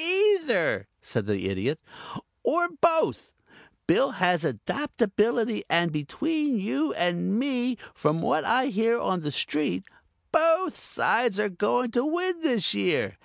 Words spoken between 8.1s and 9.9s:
what I hear on the street